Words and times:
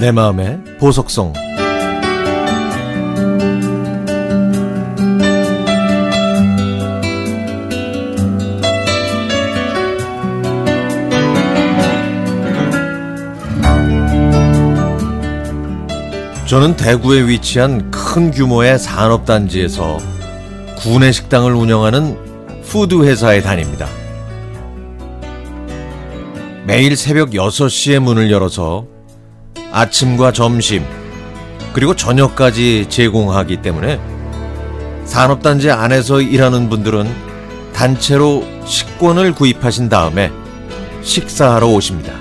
내 0.00 0.12
마음의 0.12 0.60
보석성 0.78 1.34
저는 16.46 16.76
대구에 16.76 17.28
위치한 17.28 17.90
큰 17.90 18.30
규모의 18.30 18.78
산업단지에서 18.78 19.98
구내 20.78 21.12
식당을 21.12 21.52
운영하는 21.52 22.62
푸드 22.64 23.04
회사에 23.04 23.42
다닙니다. 23.42 23.86
매일 26.66 26.96
새벽 26.96 27.30
6시에 27.30 27.98
문을 27.98 28.30
열어서 28.30 28.89
아침과 29.72 30.32
점심, 30.32 30.84
그리고 31.72 31.94
저녁까지 31.94 32.86
제공하기 32.88 33.62
때문에 33.62 34.00
산업단지 35.04 35.70
안에서 35.70 36.20
일하는 36.20 36.68
분들은 36.68 37.08
단체로 37.72 38.44
식권을 38.64 39.34
구입하신 39.34 39.88
다음에 39.88 40.30
식사하러 41.02 41.68
오십니다. 41.68 42.12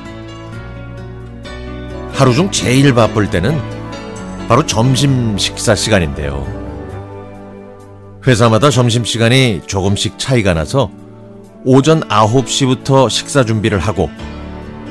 하루 2.13 2.33
중 2.33 2.51
제일 2.51 2.93
바쁠 2.93 3.29
때는 3.29 3.59
바로 4.47 4.65
점심 4.65 5.37
식사 5.37 5.75
시간인데요. 5.75 6.45
회사마다 8.25 8.69
점심 8.69 9.05
시간이 9.05 9.61
조금씩 9.65 10.19
차이가 10.19 10.53
나서 10.53 10.91
오전 11.65 12.01
9시부터 12.01 13.09
식사 13.09 13.43
준비를 13.43 13.79
하고 13.79 14.09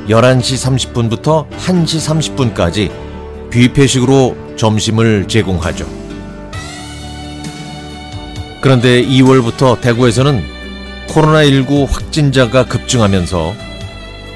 11시 0.08 0.92
30분부터 0.92 1.48
1시 1.50 2.54
30분까지 2.54 2.90
뷔페식으로 3.50 4.56
점심을 4.56 5.28
제공하죠. 5.28 5.86
그런데 8.60 9.04
2월부터 9.04 9.80
대구에서는 9.80 10.42
코로나19 11.08 11.86
확진자가 11.88 12.64
급증하면서 12.64 13.54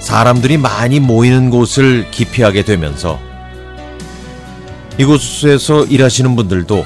사람들이 0.01 0.59
많이 0.59 1.01
모이는 1.01 1.51
곳을 1.51 2.11
기피하게 2.11 2.63
되면서 2.63 3.21
이곳에서 4.99 5.85
일하시는 5.85 6.37
분들도 6.37 6.85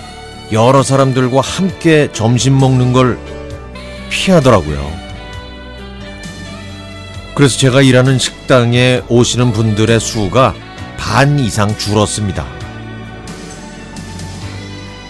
여러 0.53 0.83
사람들과 0.83 1.41
함께 1.41 2.09
점심 2.13 2.59
먹는 2.59 2.93
걸 2.93 3.19
피하더라고요. 4.11 5.06
그래서 7.37 7.59
제가 7.59 7.83
일하는 7.83 8.19
식당에 8.19 9.03
오시는 9.09 9.53
분들의 9.53 10.01
수가 10.01 10.55
반 10.97 11.39
이상 11.39 11.77
줄었습니다. 11.77 12.47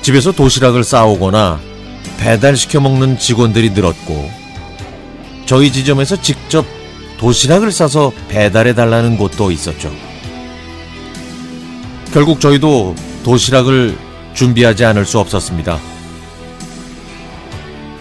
집에서 0.03 0.33
도시락을 0.33 0.83
싸오거나 0.83 1.61
배달시켜 2.19 2.81
먹는 2.81 3.21
직원들이 3.21 3.71
늘었고, 3.71 4.29
저희 5.47 5.71
지점에서 5.71 6.21
직접 6.21 6.67
도시락을 7.19 7.71
싸서 7.71 8.11
배달해 8.27 8.75
달라는 8.75 9.17
곳도 9.19 9.53
있었죠. 9.53 9.93
결국 12.13 12.41
저희도 12.41 12.97
도시락을 13.23 13.97
준비하지 14.35 14.85
않을 14.85 15.07
수 15.07 15.21
없었습니다. 15.21 15.79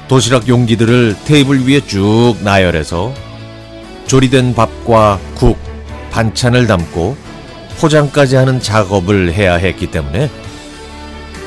도시락 0.08 0.48
용기들을 0.48 1.16
테이블 1.26 1.68
위에 1.68 1.82
쭉 1.82 2.38
나열해서 2.42 3.25
조리된 4.08 4.56
밥과 4.56 5.20
국, 5.36 5.58
반찬을 6.12 6.68
담고 6.68 7.18
포장까지 7.80 8.36
하는 8.36 8.60
작업을 8.60 9.34
해야 9.34 9.56
했기 9.56 9.92
때문에 9.92 10.30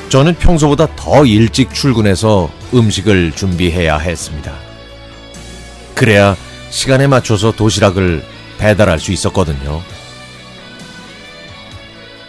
저는 0.09 0.35
평소보다 0.35 0.87
더 0.95 1.25
일찍 1.25 1.73
출근해서 1.73 2.49
음식을 2.73 3.31
준비해야 3.33 3.97
했습니다. 3.97 4.53
그래야 5.95 6.35
시간에 6.69 7.07
맞춰서 7.07 7.51
도시락을 7.51 8.23
배달할 8.57 8.99
수 8.99 9.11
있었거든요. 9.11 9.81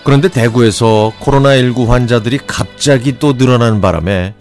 그런데 0.03 0.29
대구에서 0.29 1.13
코로나19 1.21 1.87
환자들이 1.87 2.41
갑자기 2.47 3.19
또 3.19 3.35
늘어나는 3.35 3.81
바람에 3.81 4.35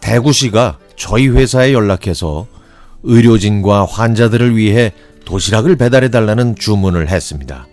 대구시가 0.00 0.78
저희 0.96 1.28
회사에 1.28 1.72
연락해서 1.72 2.46
의료진과 3.08 3.86
환자들을 3.86 4.54
위해 4.56 4.92
도시락을 5.24 5.76
배달해 5.76 6.10
달라는 6.10 6.54
주문을 6.56 7.08
했습니다. 7.08 7.66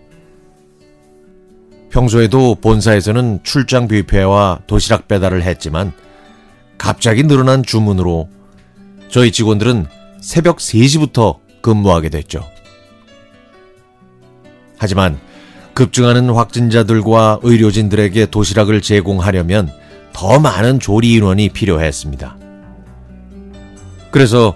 평소에도 1.92 2.56
본사에서는 2.56 3.42
출장 3.44 3.88
뷔페와 3.88 4.62
도시락 4.66 5.08
배달을 5.08 5.44
했지만 5.44 5.94
갑자기 6.78 7.24
늘어난 7.24 7.64
주문으로 7.64 8.30
저희 9.10 9.32
직원들은 9.32 9.86
새벽 10.22 10.58
3시부터 10.58 11.40
근무하게 11.62 12.10
됐죠. 12.10 12.46
하지만 14.78 15.20
급증하는 15.74 16.30
확진자들과 16.30 17.40
의료진들에게 17.44 18.28
도시락을 18.28 18.82
제공하려면 18.82 19.70
더 20.14 20.40
많은 20.40 20.80
조리 20.80 21.14
인원이 21.14 21.50
필요했습니다. 21.50 22.38
그래서 24.12 24.56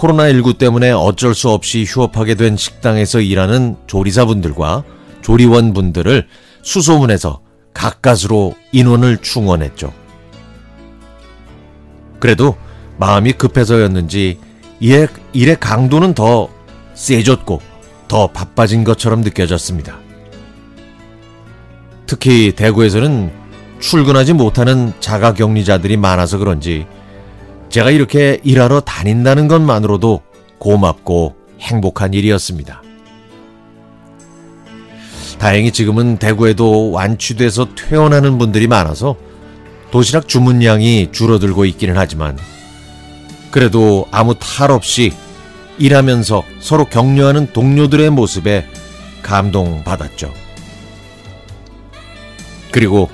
코로나19 0.00 0.56
때문에 0.56 0.90
어쩔 0.92 1.34
수 1.34 1.50
없이 1.50 1.84
휴업하게 1.86 2.34
된 2.34 2.56
식당에서 2.56 3.20
일하는 3.20 3.76
조리사분들과 3.86 4.84
조리원분들을 5.20 6.26
수소문해서 6.62 7.40
가까스로 7.74 8.54
인원을 8.72 9.18
충원했죠. 9.18 9.92
그래도 12.18 12.56
마음이 12.98 13.32
급해서였는지 13.32 14.38
일의, 14.80 15.08
일의 15.32 15.58
강도는 15.60 16.14
더 16.14 16.48
세졌고 16.94 17.60
더 18.08 18.26
바빠진 18.28 18.84
것처럼 18.84 19.20
느껴졌습니다. 19.20 19.98
특히 22.06 22.52
대구에서는 22.56 23.30
출근하지 23.78 24.32
못하는 24.32 24.92
자가격리자들이 25.00 25.96
많아서 25.96 26.38
그런지 26.38 26.86
제가 27.70 27.90
이렇게 27.90 28.40
일하러 28.42 28.80
다닌다는 28.80 29.46
것만으로도 29.46 30.22
고맙고 30.58 31.36
행복한 31.60 32.12
일이었습니다. 32.14 32.82
다행히 35.38 35.70
지금은 35.70 36.18
대구에도 36.18 36.90
완취돼서 36.90 37.74
퇴원하는 37.74 38.38
분들이 38.38 38.66
많아서 38.66 39.16
도시락 39.90 40.28
주문량이 40.28 41.10
줄어들고 41.12 41.64
있기는 41.64 41.96
하지만 41.96 42.36
그래도 43.50 44.06
아무 44.10 44.34
탈 44.38 44.70
없이 44.70 45.12
일하면서 45.78 46.42
서로 46.60 46.84
격려하는 46.84 47.52
동료들의 47.52 48.10
모습에 48.10 48.66
감동받았죠. 49.22 50.32
그리고 52.70 53.08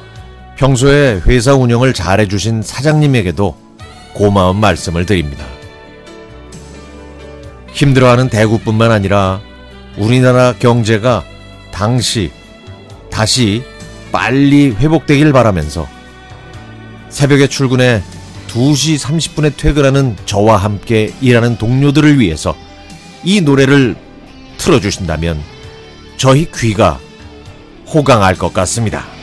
평소에 0.57 1.21
회사 1.27 1.55
운영을 1.55 1.93
잘해주신 1.93 2.63
사장님에게도 2.63 3.66
고마운 4.17 4.57
말씀을 4.57 5.05
드립니다. 5.05 5.45
힘들어하는 7.73 8.31
대구뿐만 8.31 8.91
아니라 8.91 9.43
우리나라 9.99 10.55
경제가 10.55 11.23
당시 11.71 12.33
다시 13.11 13.63
빨리 14.11 14.71
회복되길 14.71 15.33
바라면서 15.33 15.87
새벽에 17.11 17.47
출근해 17.47 18.03
2시 18.49 18.99
30분에 18.99 19.55
퇴근하는 19.55 20.17
저와 20.25 20.57
함께 20.57 21.13
일하는 21.21 21.59
동료들을 21.59 22.19
위해서 22.19 22.57
이 23.23 23.43
노래를 23.43 23.97
틀어주신다면 24.57 25.43
저희 26.17 26.51
귀가 26.55 26.99
호강할 27.87 28.37
것 28.37 28.55
같습니다. 28.55 29.16